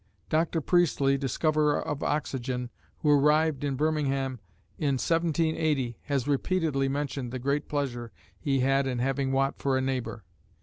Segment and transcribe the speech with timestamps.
[0.29, 0.61] Dr.
[0.61, 2.71] Priestley, discoverer of oxygen,
[3.03, 4.39] who arrived in Birmingham
[4.79, 9.81] in 1780, has repeatedly mentioned the great pleasure he had in having Watt for a
[9.81, 10.23] neighbor.